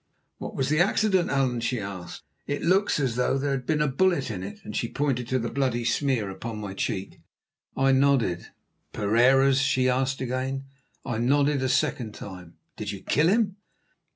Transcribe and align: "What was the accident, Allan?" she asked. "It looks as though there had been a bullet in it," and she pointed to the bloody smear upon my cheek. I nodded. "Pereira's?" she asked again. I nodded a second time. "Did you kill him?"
"What 0.39 0.55
was 0.55 0.69
the 0.69 0.79
accident, 0.79 1.29
Allan?" 1.29 1.59
she 1.59 1.79
asked. 1.79 2.23
"It 2.47 2.63
looks 2.63 2.99
as 2.99 3.17
though 3.17 3.37
there 3.37 3.51
had 3.51 3.67
been 3.67 3.83
a 3.83 3.87
bullet 3.87 4.31
in 4.31 4.41
it," 4.41 4.57
and 4.63 4.75
she 4.75 4.87
pointed 4.89 5.27
to 5.27 5.37
the 5.37 5.51
bloody 5.51 5.85
smear 5.85 6.27
upon 6.31 6.57
my 6.57 6.73
cheek. 6.73 7.21
I 7.77 7.91
nodded. 7.91 8.47
"Pereira's?" 8.93 9.61
she 9.61 9.87
asked 9.87 10.19
again. 10.19 10.63
I 11.05 11.19
nodded 11.19 11.61
a 11.61 11.69
second 11.69 12.15
time. 12.15 12.55
"Did 12.77 12.91
you 12.91 13.01
kill 13.03 13.27
him?" 13.27 13.57